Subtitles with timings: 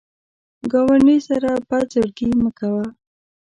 [0.71, 2.85] ګاونډي سره بد زړګي مه کوه